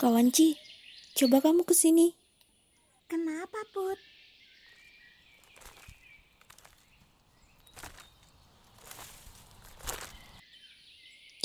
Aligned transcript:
Kawanci, 0.00 0.56
coba 1.12 1.44
kamu 1.44 1.60
ke 1.68 1.76
sini. 1.76 2.16
Kenapa, 3.04 3.60
Put? 3.68 4.00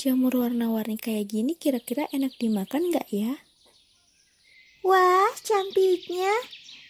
Jamur 0.00 0.32
warna-warni 0.40 0.96
kayak 0.96 1.28
gini 1.28 1.52
kira-kira 1.60 2.08
enak 2.08 2.32
dimakan 2.40 2.88
nggak 2.88 3.04
ya? 3.12 3.36
Wah, 4.80 5.28
cantiknya. 5.44 6.32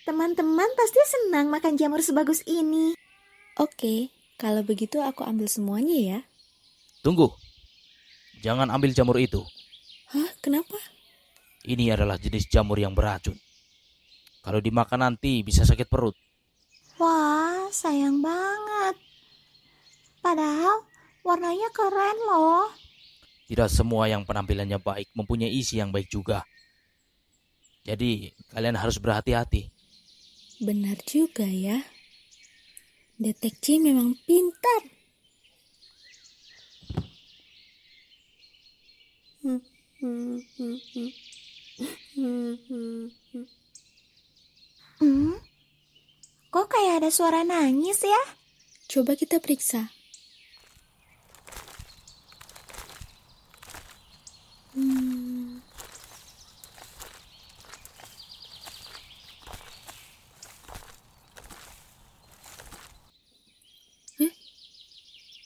Teman-teman 0.07 0.71
pasti 0.79 1.03
senang 1.11 1.51
makan 1.51 1.75
jamur 1.75 1.99
sebagus 1.99 2.47
ini. 2.47 2.95
Oke, 3.59 4.15
kalau 4.39 4.63
begitu 4.63 5.03
aku 5.03 5.27
ambil 5.27 5.51
semuanya 5.51 5.99
ya. 5.99 6.19
Tunggu. 7.03 7.27
Jangan 8.39 8.71
ambil 8.71 8.95
jamur 8.95 9.19
itu. 9.19 9.43
Hah, 10.15 10.31
kenapa? 10.39 10.79
Ini 11.67 11.99
adalah 11.99 12.15
jenis 12.15 12.47
jamur 12.47 12.79
yang 12.79 12.95
beracun. 12.95 13.35
Kalau 14.39 14.63
dimakan 14.63 15.03
nanti 15.03 15.43
bisa 15.43 15.67
sakit 15.67 15.91
perut. 15.91 16.15
Wah, 17.03 17.67
sayang 17.75 18.23
banget. 18.23 18.95
Padahal 20.23 20.87
warnanya 21.27 21.67
keren 21.75 22.19
loh. 22.31 22.71
Tidak 23.51 23.67
semua 23.67 24.07
yang 24.07 24.23
penampilannya 24.23 24.79
baik 24.79 25.11
mempunyai 25.19 25.51
isi 25.51 25.83
yang 25.83 25.91
baik 25.91 26.07
juga. 26.07 26.47
Jadi, 27.83 28.31
kalian 28.55 28.79
harus 28.79 29.03
berhati-hati. 29.03 29.67
Benar 30.63 31.03
juga 31.03 31.47
ya. 31.47 31.83
Deteksi 33.19 33.83
memang 33.83 34.15
pintar. 34.23 34.83
Hmm? 39.43 39.63
Kok 46.57 46.73
kayak 46.73 47.05
ada 47.05 47.13
suara 47.13 47.45
nangis 47.45 48.01
ya? 48.01 48.23
Coba 48.89 49.13
kita 49.13 49.37
periksa. 49.45 49.93
Hmm. 54.73 55.61
Eh, 64.17 64.33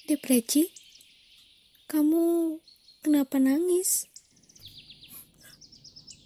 Depreci, 0.06 0.70
kamu 1.90 2.54
kenapa 3.02 3.42
nangis? 3.42 4.06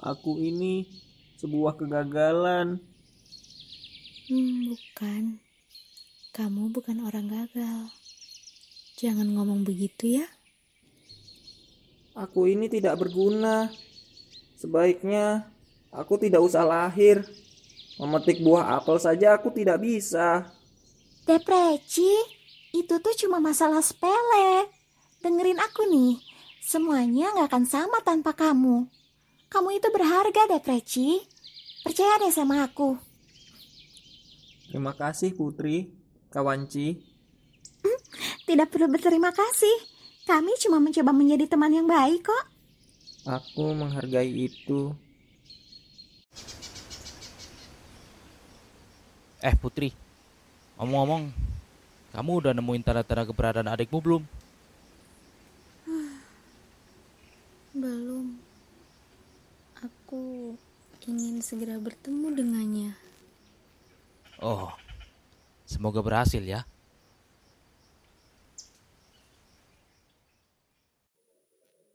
Aku 0.05 0.36
ini 0.36 0.84
sebuah 1.41 1.80
kegagalan. 1.80 2.77
Hmm, 4.28 4.69
bukan. 4.69 5.41
Kamu 6.36 6.69
bukan 6.77 7.08
orang 7.08 7.24
gagal. 7.24 7.88
Jangan 9.00 9.33
ngomong 9.33 9.64
begitu 9.64 10.20
ya. 10.20 10.28
Aku 12.12 12.44
ini 12.44 12.69
tidak 12.69 13.00
berguna. 13.00 13.72
Sebaiknya 14.61 15.48
aku 15.88 16.20
tidak 16.20 16.44
usah 16.44 16.68
lahir. 16.68 17.24
Memetik 17.96 18.44
buah 18.44 18.77
apel 18.77 19.00
saja 19.00 19.41
aku 19.41 19.56
tidak 19.56 19.80
bisa. 19.80 20.52
Depreci, 21.24 22.12
itu 22.77 22.92
tuh 23.00 23.14
cuma 23.24 23.41
masalah 23.41 23.80
sepele. 23.80 24.68
Dengerin 25.24 25.56
aku 25.64 25.89
nih, 25.89 26.20
semuanya 26.61 27.33
nggak 27.33 27.48
akan 27.48 27.64
sama 27.64 28.05
tanpa 28.05 28.36
kamu. 28.36 28.84
Kamu 29.55 29.70
itu 29.70 29.87
berharga, 29.95 30.51
Depreci. 30.51 31.23
Percaya 31.87 32.19
deh 32.19 32.35
sama 32.35 32.67
aku. 32.67 32.98
Terima 34.67 34.91
kasih 34.98 35.31
Putri, 35.31 35.95
Kawanci. 36.35 36.98
Tidak 38.42 38.67
perlu 38.67 38.91
berterima 38.91 39.31
kasih. 39.31 39.70
Kami 40.27 40.59
cuma 40.59 40.83
mencoba 40.83 41.15
menjadi 41.15 41.47
teman 41.47 41.70
yang 41.70 41.87
baik 41.87 42.27
kok. 42.27 42.45
Aku 43.31 43.70
menghargai 43.79 44.27
itu. 44.27 44.91
Eh, 49.39 49.55
Putri. 49.55 49.95
Ngomong-ngomong, 50.83 51.31
kamu 52.11 52.31
udah 52.42 52.53
nemuin 52.59 52.83
tanda-tanda 52.83 53.23
keberadaan 53.23 53.71
adikmu? 53.71 54.03
Belum. 54.03 54.27
Aku 60.14 60.55
ingin 61.11 61.42
segera 61.42 61.75
bertemu 61.75 62.39
dengannya. 62.39 62.95
Oh, 64.39 64.70
semoga 65.67 66.07
berhasil 66.07 66.39
ya. 66.39 66.63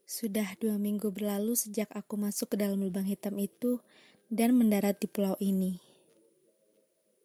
Sudah 0.03 0.51
dua 0.59 0.75
minggu 0.75 1.07
berlalu 1.15 1.55
sejak 1.55 1.87
aku 1.95 2.19
masuk 2.19 2.51
ke 2.51 2.55
dalam 2.59 2.83
lubang 2.83 3.07
hitam 3.07 3.39
itu 3.39 3.79
dan 4.27 4.51
mendarat 4.51 4.99
di 4.99 5.07
pulau 5.07 5.39
ini. 5.39 5.79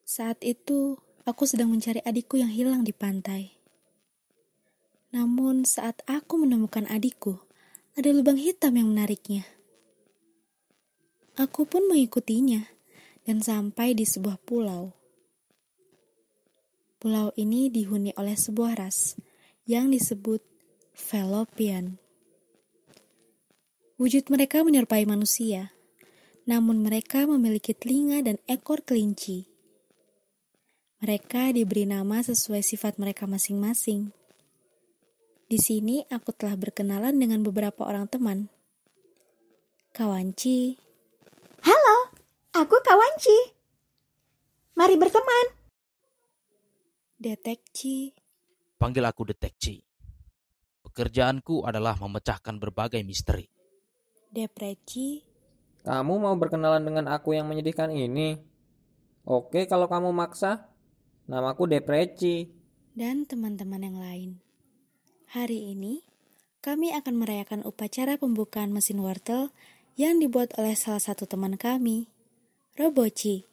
Saat 0.06 0.47
itu, 0.47 1.03
aku 1.27 1.43
sedang 1.43 1.75
mencari 1.75 2.06
adikku 2.06 2.38
yang 2.38 2.54
hilang 2.54 2.87
di 2.87 2.94
pantai. 2.94 3.50
Namun 5.10 5.66
saat 5.66 6.06
aku 6.06 6.38
menemukan 6.47 6.87
adikku, 6.87 7.43
ada 7.99 8.15
lubang 8.15 8.38
hitam 8.38 8.78
yang 8.78 8.94
menariknya. 8.94 9.53
Aku 11.34 11.67
pun 11.67 11.91
mengikutinya 11.91 12.62
dan 13.27 13.43
sampai 13.43 13.91
di 13.99 14.06
sebuah 14.06 14.39
pulau. 14.47 14.95
Pulau 17.03 17.34
ini 17.34 17.69
dihuni 17.75 18.15
oleh 18.15 18.39
sebuah 18.39 18.78
ras 18.78 19.19
yang 19.67 19.91
disebut 19.91 20.41
Velopian. 20.95 21.99
Wujud 23.99 24.31
mereka 24.31 24.62
menyerupai 24.62 25.03
manusia, 25.11 25.75
namun 26.47 26.87
mereka 26.87 27.27
memiliki 27.27 27.75
telinga 27.75 28.22
dan 28.22 28.39
ekor 28.47 28.87
kelinci. 28.87 29.51
Mereka 31.03 31.51
diberi 31.51 31.83
nama 31.83 32.22
sesuai 32.22 32.62
sifat 32.62 32.97
mereka 33.03 33.27
masing-masing. 33.27 34.15
Di 35.51 35.59
sini 35.59 36.06
aku 36.09 36.31
telah 36.31 36.55
berkenalan 36.56 37.19
dengan 37.19 37.43
beberapa 37.43 37.84
orang 37.84 38.06
teman. 38.06 38.49
Kawanci, 39.93 40.84
Halo, 41.64 41.97
aku 42.52 42.76
Kawanci. 42.84 43.38
Mari 44.76 44.94
berteman. 44.98 45.47
Detekci, 47.14 48.12
Panggil 48.76 49.00
aku 49.06 49.25
deteksi. 49.25 49.80
Pekerjaanku 50.84 51.64
adalah 51.64 51.97
memecahkan 51.97 52.60
berbagai 52.60 53.00
misteri. 53.00 53.48
Depreci, 54.28 55.22
Kamu 55.86 56.20
mau 56.20 56.34
berkenalan 56.36 56.84
dengan 56.84 57.06
aku 57.08 57.32
yang 57.32 57.48
menyedihkan 57.48 57.88
ini? 57.88 58.36
Oke 59.24 59.64
kalau 59.64 59.88
kamu 59.88 60.12
maksa. 60.12 60.69
Namaku 61.24 61.64
Depreci. 61.64 62.53
dan 62.92 63.24
teman-teman 63.24 63.80
yang 63.80 63.97
lain. 63.97 64.30
Hari 65.32 65.72
ini, 65.72 66.04
kami 66.60 66.92
akan 66.92 67.14
merayakan 67.16 67.60
upacara 67.64 68.20
pembukaan 68.20 68.70
mesin 68.70 69.00
wortel 69.00 69.48
yang 69.94 70.19
dibuat 70.19 70.50
oleh 70.59 70.75
salah 70.75 70.99
satu 70.99 71.22
teman 71.22 71.55
kami, 71.55 72.10
Roboci. 72.75 73.47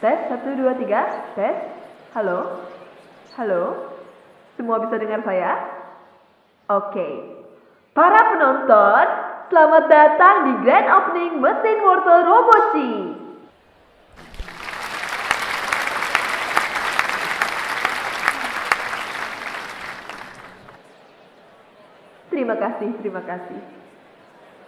Tes, 0.00 0.18
satu, 0.32 0.48
dua, 0.56 0.76
tiga, 0.80 1.28
tes. 1.36 1.56
Halo? 2.16 2.68
Halo? 3.36 3.64
Semua 4.56 4.80
bisa 4.80 4.96
dengar 4.96 5.20
saya? 5.24 5.60
Oke. 6.72 7.08
Para 7.92 8.20
penonton, 8.32 9.04
selamat 9.52 9.84
datang 9.92 10.36
di 10.48 10.52
Grand 10.64 10.88
Opening 10.88 11.34
Mesin 11.40 11.78
Wortel 11.84 12.20
Roboci. 12.28 12.92
Kasih, 22.60 22.92
terima 23.00 23.24
kasih. 23.24 23.80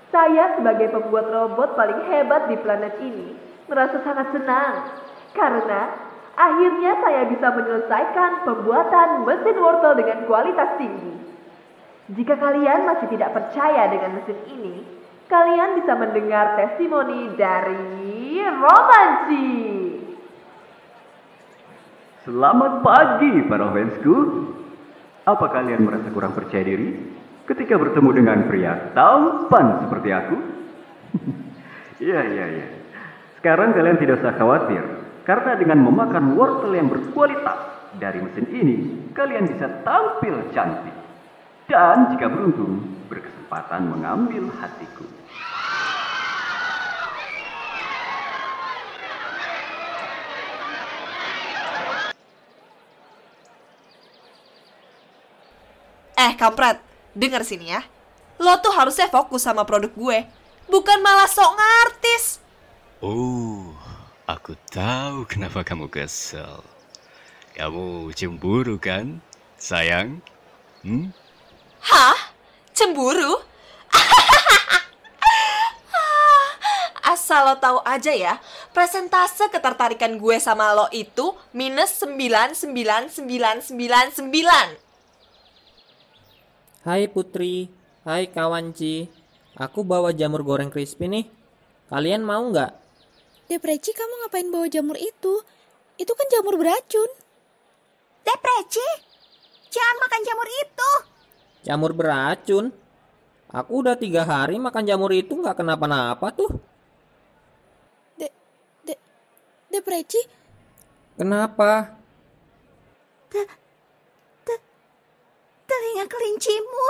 Saya 0.08 0.56
sebagai 0.56 0.92
pembuat 0.92 1.28
robot 1.28 1.76
paling 1.76 2.00
hebat 2.08 2.48
di 2.48 2.56
planet 2.60 3.00
ini 3.00 3.32
merasa 3.64 3.96
sangat 4.04 4.28
senang 4.36 4.72
karena 5.32 5.88
akhirnya 6.36 6.92
saya 7.00 7.22
bisa 7.32 7.48
menyelesaikan 7.48 8.44
pembuatan 8.44 9.24
mesin 9.24 9.56
wortel 9.56 9.96
dengan 9.96 10.28
kualitas 10.28 10.76
tinggi. 10.76 11.12
Jika 12.12 12.36
kalian 12.36 12.84
masih 12.84 13.08
tidak 13.08 13.32
percaya 13.32 13.88
dengan 13.88 14.20
mesin 14.20 14.36
ini, 14.52 14.84
kalian 15.32 15.80
bisa 15.80 15.96
mendengar 15.96 16.60
testimoni 16.60 17.32
dari 17.32 18.36
Romanci. 18.44 19.48
Selamat 22.28 22.84
pagi 22.84 23.32
para 23.48 23.72
fansku. 23.72 24.16
Apa 25.24 25.46
kalian 25.54 25.86
merasa 25.86 26.10
kurang 26.12 26.36
percaya 26.36 26.66
diri 26.66 27.21
ketika 27.46 27.74
bertemu 27.78 28.10
dengan 28.14 28.38
pria 28.46 28.92
tampan 28.94 29.86
seperti 29.86 30.10
aku? 30.10 30.36
Iya, 32.02 32.18
iya, 32.18 32.46
iya. 32.50 32.66
Sekarang 33.38 33.78
kalian 33.78 33.94
tidak 33.94 34.18
usah 34.18 34.34
khawatir 34.34 34.82
karena 35.22 35.54
dengan 35.54 35.86
memakan 35.86 36.34
wortel 36.34 36.74
yang 36.74 36.90
berkualitas 36.90 37.58
dari 37.94 38.18
mesin 38.18 38.46
ini, 38.50 38.76
kalian 39.14 39.46
bisa 39.46 39.70
tampil 39.86 40.50
cantik. 40.50 40.94
Dan 41.70 42.10
jika 42.10 42.26
beruntung, 42.26 43.06
berkesempatan 43.06 43.86
mengambil 43.86 44.50
hatiku. 44.58 45.06
Eh, 56.18 56.32
kampret, 56.34 56.82
denger 57.12 57.44
sini 57.44 57.72
ya. 57.72 57.84
Lo 58.40 58.58
tuh 58.58 58.74
harusnya 58.74 59.06
fokus 59.12 59.44
sama 59.44 59.62
produk 59.62 59.92
gue, 59.92 60.18
bukan 60.66 60.98
malah 61.04 61.28
sok 61.28 61.52
ngartis. 61.54 62.40
Oh, 63.02 63.74
aku 64.26 64.56
tahu 64.70 65.28
kenapa 65.28 65.62
kamu 65.62 65.90
kesel. 65.92 66.64
Kamu 67.52 68.10
cemburu 68.16 68.80
kan, 68.80 69.20
sayang? 69.60 70.24
Hmm? 70.82 71.12
Hah? 71.84 72.16
Cemburu? 72.72 73.36
Asal 77.12 77.44
lo 77.44 77.60
tahu 77.60 77.84
aja 77.84 78.16
ya, 78.16 78.40
presentase 78.72 79.52
ketertarikan 79.52 80.16
gue 80.16 80.40
sama 80.40 80.72
lo 80.72 80.88
itu 80.90 81.36
minus 81.52 82.00
99999. 82.00 84.81
Hai 86.82 87.06
Putri, 87.06 87.70
hai 88.02 88.26
kawan 88.26 88.74
Ci. 88.74 89.06
Aku 89.54 89.86
bawa 89.86 90.10
jamur 90.10 90.42
goreng 90.42 90.66
crispy 90.66 91.06
nih. 91.06 91.30
Kalian 91.86 92.26
mau 92.26 92.42
nggak? 92.42 92.74
Depreci 93.46 93.94
kamu 93.94 94.14
ngapain 94.26 94.50
bawa 94.50 94.66
jamur 94.66 94.98
itu? 94.98 95.46
Itu 95.94 96.10
kan 96.18 96.26
jamur 96.26 96.58
beracun. 96.58 97.10
Depreci, 98.26 98.86
jangan 99.70 99.96
makan 100.02 100.20
jamur 100.26 100.48
itu. 100.50 100.90
Jamur 101.62 101.90
beracun? 101.94 102.74
Aku 103.54 103.86
udah 103.86 103.94
tiga 103.94 104.26
hari 104.26 104.58
makan 104.58 104.82
jamur 104.82 105.14
itu 105.14 105.38
nggak 105.38 105.62
kenapa-napa 105.62 106.34
tuh. 106.34 106.50
De, 108.18 108.26
de, 108.82 108.98
Depreci, 109.70 110.18
Kenapa? 111.14 112.02
Telinga 115.72 116.04
kelincimu. 116.04 116.86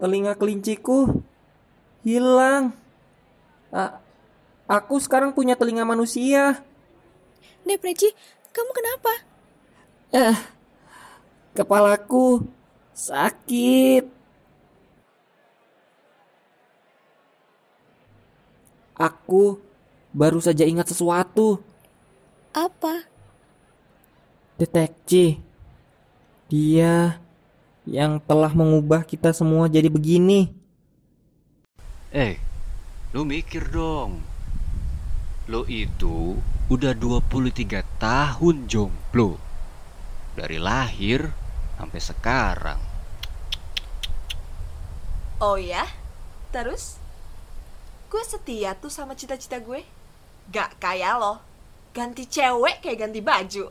Telinga 0.00 0.32
kelinciku 0.32 1.20
hilang. 2.00 2.72
A- 3.68 4.00
aku 4.64 4.96
sekarang 4.96 5.36
punya 5.36 5.60
telinga 5.60 5.84
manusia. 5.84 6.64
Depreci, 7.68 8.08
kamu 8.56 8.70
kenapa? 8.72 9.12
Eh, 10.10 10.36
kepalaku 11.52 12.48
sakit. 12.96 14.08
Aku 18.96 19.60
baru 20.16 20.40
saja 20.40 20.64
ingat 20.64 20.88
sesuatu. 20.88 21.60
Apa? 22.56 23.04
Detekci. 24.56 25.49
Dia 26.50 27.22
yang 27.86 28.18
telah 28.18 28.50
mengubah 28.50 29.06
kita 29.06 29.30
semua 29.30 29.70
jadi 29.70 29.86
begini. 29.86 30.50
Eh, 32.10 32.42
lu 33.14 33.22
mikir 33.22 33.70
dong. 33.70 34.18
Lo 35.46 35.62
itu 35.70 36.34
udah 36.66 36.90
23 36.90 37.86
tahun 38.02 38.66
jomblo. 38.66 39.38
Dari 40.34 40.58
lahir 40.58 41.30
sampai 41.78 42.00
sekarang. 42.02 42.80
Oh 45.38 45.54
ya? 45.54 45.86
Terus? 46.50 46.98
Gue 48.10 48.26
setia 48.26 48.74
tuh 48.74 48.90
sama 48.90 49.14
cita-cita 49.14 49.62
gue. 49.62 49.86
Gak 50.50 50.82
kayak 50.82 51.14
lo. 51.14 51.38
Ganti 51.94 52.26
cewek 52.26 52.82
kayak 52.82 53.06
ganti 53.06 53.22
baju. 53.22 53.70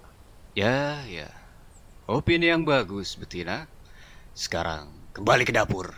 Ya, 0.56 1.04
ya. 1.04 1.39
Opini 2.10 2.50
yang 2.50 2.66
bagus, 2.66 3.14
Betina. 3.14 3.70
Sekarang 4.34 4.90
kembali 5.14 5.46
ke 5.46 5.54
dapur. 5.54 5.94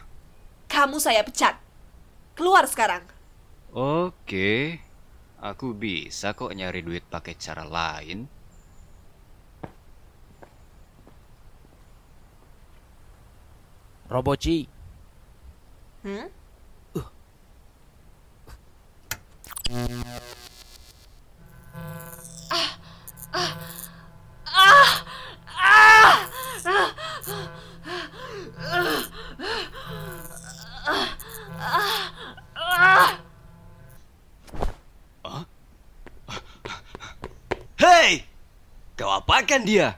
Kamu 0.67 0.99
saya 0.99 1.23
pecat. 1.23 1.55
Keluar 2.35 2.67
sekarang. 2.67 2.99
Oke, 3.71 4.83
aku 5.39 5.71
bisa 5.71 6.35
kok 6.35 6.51
nyari 6.51 6.83
duit 6.83 7.07
pakai 7.07 7.39
cara 7.39 7.63
lain. 7.63 8.27
Roboci, 14.11 14.67
Hmm? 16.03 16.27
Hei! 19.71 20.30
Kau 39.31 39.39
apakan 39.39 39.63
dia? 39.63 39.95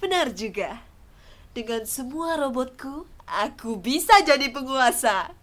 Benar 0.00 0.32
juga. 0.32 0.80
Dengan 1.52 1.84
semua 1.84 2.40
robotku, 2.40 3.04
aku 3.28 3.76
bisa 3.76 4.16
jadi 4.24 4.48
penguasa. 4.48 5.36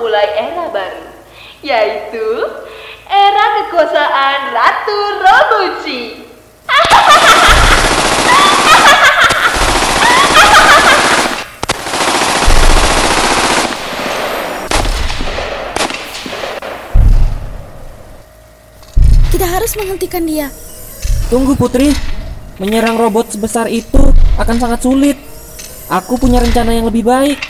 Memulai 0.00 0.32
era 0.32 0.72
baru, 0.72 1.12
yaitu 1.60 2.24
era 3.04 3.44
kekuasaan 3.60 4.40
Ratu 4.48 4.98
Robuci. 5.20 6.00
Kita 19.28 19.44
harus 19.44 19.76
menghentikan 19.76 20.24
dia. 20.24 20.48
Tunggu 21.28 21.52
Putri, 21.60 21.92
menyerang 22.56 22.96
robot 22.96 23.36
sebesar 23.36 23.68
itu 23.68 24.00
akan 24.40 24.56
sangat 24.56 24.80
sulit. 24.80 25.20
Aku 25.92 26.16
punya 26.16 26.40
rencana 26.40 26.72
yang 26.72 26.88
lebih 26.88 27.04
baik. 27.04 27.49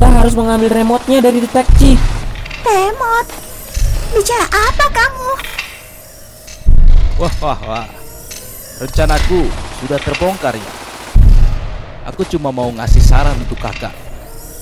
Kita 0.00 0.16
harus 0.16 0.32
mengambil 0.32 0.72
remote-nya 0.72 1.20
dari 1.20 1.44
deteksi. 1.44 1.92
Temot, 2.64 3.26
bicara 4.16 4.48
apa 4.48 4.86
kamu? 4.96 5.30
wah 7.20 7.34
wah 7.44 7.60
wah. 7.68 7.86
Rencanaku 8.80 9.44
sudah 9.84 10.00
terbongkar 10.00 10.56
ya. 10.56 10.72
Aku 12.08 12.24
cuma 12.32 12.48
mau 12.48 12.72
ngasih 12.72 13.04
saran 13.04 13.36
untuk 13.44 13.60
kakak. 13.60 13.92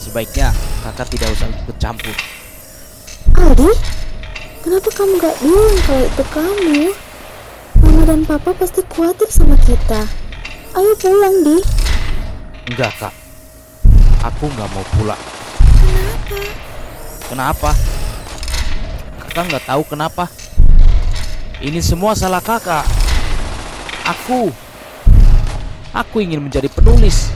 Sebaiknya 0.02 0.50
kakak 0.83 1.07
tidak 1.07 1.30
usah 1.30 1.47
ikut 1.54 1.76
campur. 1.78 2.18
Aldi, 3.38 3.71
kenapa 4.66 4.90
kamu 4.90 5.23
gak 5.23 5.37
bilang 5.38 5.78
kalau 5.87 6.02
itu 6.02 6.25
kamu? 6.35 6.83
Mama 7.78 8.02
dan 8.11 8.26
Papa 8.26 8.50
pasti 8.59 8.83
khawatir 8.90 9.30
sama 9.30 9.54
kita. 9.62 10.02
Ayo 10.75 10.99
pulang, 10.99 11.47
Di. 11.47 11.62
Enggak 12.75 12.90
kak, 12.99 13.14
aku 14.25 14.50
nggak 14.50 14.70
mau 14.75 14.84
pulang. 14.96 15.22
Kenapa? 17.28 17.70
Kenapa? 17.70 17.98
Kakak 19.38 19.44
nggak 19.54 19.66
tahu 19.70 19.82
kenapa. 19.87 20.25
Ini 21.62 21.78
semua 21.78 22.18
salah 22.18 22.42
kakak. 22.42 22.82
Aku, 24.02 24.50
aku 25.94 26.16
ingin 26.18 26.42
menjadi 26.42 26.66
penulis. 26.66 27.30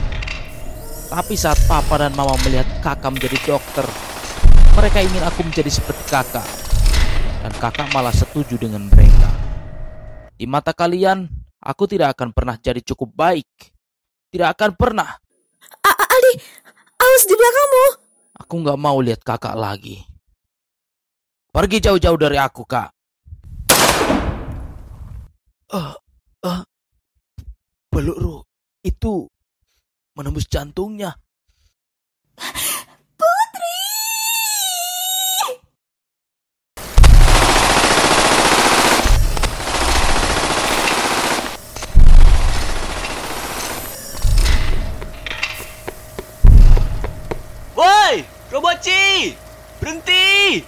Tapi 1.07 1.39
saat 1.39 1.63
papa 1.63 2.01
dan 2.01 2.11
mama 2.11 2.35
melihat 2.43 2.67
kakak 2.83 3.07
menjadi 3.07 3.37
dokter, 3.47 3.87
mereka 4.75 4.99
ingin 4.99 5.23
aku 5.23 5.47
menjadi 5.47 5.71
seperti 5.71 6.03
kakak. 6.11 6.47
Dan 7.39 7.55
kakak 7.55 7.87
malah 7.95 8.11
setuju 8.11 8.59
dengan 8.59 8.89
mereka. 8.91 9.31
Di 10.35 10.43
mata 10.43 10.75
kalian, 10.75 11.29
aku 11.63 11.87
tidak 11.87 12.19
akan 12.19 12.35
pernah 12.35 12.59
jadi 12.59 12.83
cukup 12.83 13.15
baik. 13.15 13.47
Tidak 14.27 14.49
akan 14.49 14.75
pernah. 14.75 15.07
A- 15.87 15.87
A- 15.87 16.09
Aldi, 16.11 16.33
awas 17.03 17.23
di 17.27 17.35
belakangmu. 17.35 17.85
Aku 18.43 18.53
nggak 18.63 18.79
mau 18.79 18.97
lihat 19.03 19.21
kakak 19.21 19.55
lagi. 19.59 20.03
Pergi 21.53 21.77
jauh-jauh 21.83 22.17
dari 22.17 22.37
aku, 22.41 22.65
kak. 22.65 22.89
Ah, 25.73 25.93
ah. 26.45 26.61
peluru 27.93 28.41
itu 28.81 29.29
menembus 30.17 30.49
jantungnya. 30.49 31.13
Roboci! 48.53 49.33
Berhenti! 49.81 50.61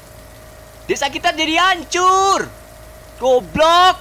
Desa 0.90 1.06
kita 1.06 1.30
jadi 1.38 1.54
hancur! 1.62 2.50
Goblok! 3.22 3.96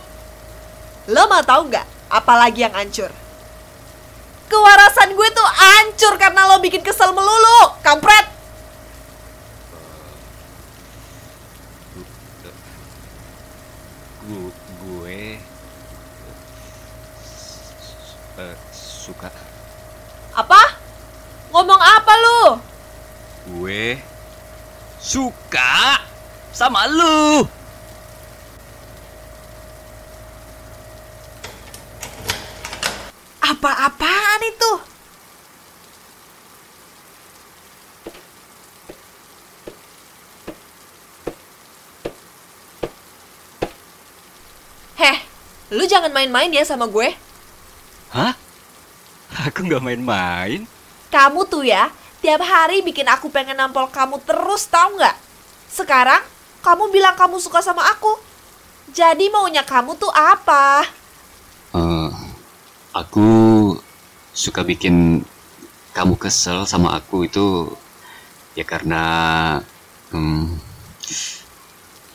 Lo 1.12 1.28
mau 1.28 1.44
tahu 1.44 1.68
nggak 1.68 1.84
apalagi 2.08 2.64
yang 2.64 2.72
hancur? 2.72 3.12
Kewarasan 4.48 5.12
gue 5.12 5.28
tuh 5.36 5.48
hancur 5.52 6.16
karena 6.16 6.48
lo 6.48 6.64
bikin 6.64 6.80
kesel 6.80 7.12
melulu, 7.12 7.76
kampret! 7.84 8.24
Gu 14.24 14.48
gue 14.80 15.36
eh, 18.40 18.56
suka 18.72 19.28
Apa? 20.32 20.80
Ngomong 21.52 21.80
apa 21.84 22.12
lu? 22.16 22.72
Gue 23.44 24.00
suka 25.00 26.00
sama 26.48 26.88
lu. 26.88 27.44
Apa-apaan 33.44 34.40
itu? 34.48 34.72
Heh, 44.96 45.18
lu 45.76 45.84
jangan 45.84 46.08
main-main 46.08 46.48
ya 46.48 46.64
sama 46.64 46.88
gue. 46.88 47.12
Hah? 48.14 48.32
Aku 49.44 49.68
nggak 49.68 49.84
main-main. 49.84 50.64
Kamu 51.12 51.44
tuh 51.44 51.68
ya, 51.68 51.92
tiap 52.24 52.40
hari 52.40 52.80
bikin 52.80 53.04
aku 53.04 53.28
pengen 53.28 53.60
nampol 53.60 53.84
kamu 53.92 54.16
terus 54.24 54.64
tau 54.72 54.96
nggak? 54.96 55.12
Sekarang, 55.68 56.24
kamu 56.64 56.88
bilang 56.88 57.12
kamu 57.20 57.36
suka 57.36 57.60
sama 57.60 57.84
aku. 57.84 58.16
Jadi 58.96 59.28
maunya 59.28 59.60
kamu 59.60 59.92
tuh 60.00 60.08
apa? 60.08 60.88
Eh, 61.76 62.10
aku 62.96 63.28
suka 64.32 64.64
bikin 64.64 65.20
kamu 65.92 66.16
kesel 66.16 66.64
sama 66.64 66.96
aku 66.96 67.28
itu 67.28 67.76
ya 68.56 68.64
karena 68.64 69.04
hmm, 70.08 70.56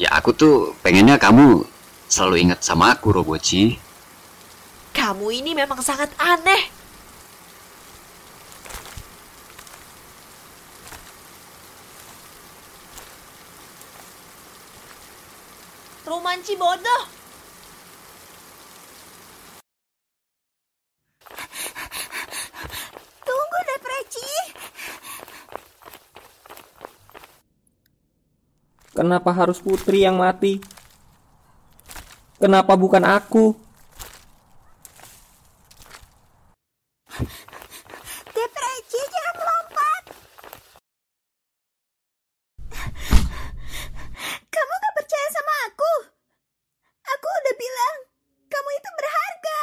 ya 0.02 0.10
aku 0.18 0.34
tuh 0.34 0.74
pengennya 0.82 1.22
kamu 1.22 1.62
selalu 2.10 2.50
ingat 2.50 2.66
sama 2.66 2.98
aku 2.98 3.14
Roboci. 3.14 3.78
Kamu 4.90 5.30
ini 5.30 5.54
memang 5.54 5.86
sangat 5.86 6.10
aneh. 6.18 6.79
Romanci 16.40 16.56
bodoh. 16.56 17.04
Tunggu 23.28 23.60
deh, 23.68 23.80
Preci. 23.84 24.32
Kenapa 28.96 29.36
harus 29.36 29.60
Putri 29.60 30.08
yang 30.08 30.16
mati? 30.16 30.64
Kenapa 32.40 32.80
bukan 32.80 33.04
aku? 33.04 33.60
Deh, 38.32 38.48
Preci, 38.56 39.02
jangan 39.12 39.36
melompat. 39.44 40.04
Kamu 44.48 44.74
gak 44.80 44.94
percaya 45.04 45.28
sama 45.36 45.54
aku? 45.68 45.94
Aku 47.10 47.26
udah 47.26 47.56
bilang, 47.58 47.96
kamu 48.54 48.70
itu 48.78 48.90
berharga. 48.94 49.60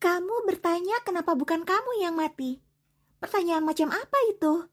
Kamu 0.00 0.48
bertanya 0.48 0.96
kenapa 1.04 1.36
bukan 1.36 1.60
kamu 1.60 2.00
yang 2.00 2.16
mati? 2.16 2.56
Pertanyaan 3.20 3.68
macam 3.68 3.92
apa 3.92 4.18
itu? 4.32 4.64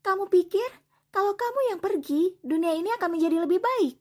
Kamu 0.00 0.32
pikir 0.32 0.64
kalau 1.12 1.36
kamu 1.36 1.60
yang 1.68 1.80
pergi, 1.84 2.40
dunia 2.40 2.72
ini 2.72 2.88
akan 2.96 3.20
menjadi 3.20 3.36
lebih 3.44 3.60
baik? 3.60 4.00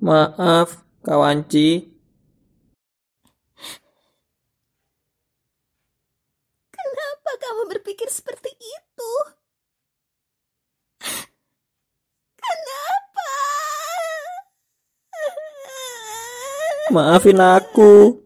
Maaf, 0.00 0.88
Kawanci. 1.04 1.84
Kenapa 6.72 7.30
kamu 7.44 7.62
berpikir 7.76 8.08
seperti 8.08 8.56
itu? 8.56 9.12
Kenapa? 12.40 13.32
Maafin 16.88 17.44
aku. 17.44 18.23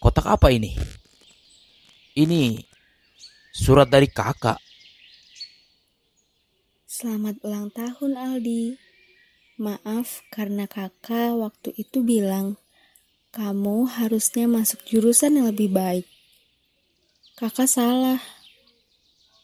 Kotak 0.00 0.24
apa 0.24 0.48
ini? 0.48 0.72
Ini 2.16 2.56
surat 3.52 3.92
dari 3.92 4.08
kakak. 4.08 4.56
Selamat 6.88 7.36
ulang 7.44 7.68
tahun 7.68 8.16
Aldi. 8.16 8.80
Maaf 9.60 10.24
karena 10.32 10.64
kakak 10.64 11.36
waktu 11.36 11.76
itu 11.76 12.00
bilang 12.00 12.56
kamu 13.36 13.84
harusnya 13.84 14.48
masuk 14.48 14.80
jurusan 14.88 15.36
yang 15.36 15.52
lebih 15.52 15.68
baik. 15.68 16.13
Kakak 17.34 17.66
salah. 17.66 18.22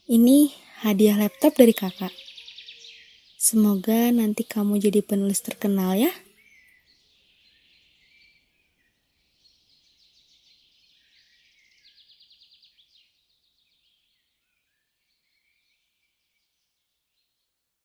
Ini 0.07 0.55
hadiah 0.87 1.19
laptop 1.19 1.59
dari 1.59 1.75
kakak. 1.75 2.15
Semoga 3.35 4.15
nanti 4.15 4.47
kamu 4.47 4.79
jadi 4.79 5.03
penulis 5.03 5.43
terkenal 5.43 5.99
ya. 5.99 6.15